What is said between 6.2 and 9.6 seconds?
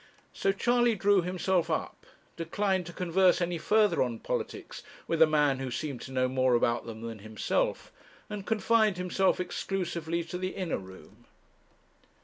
more about them than himself, and confined himself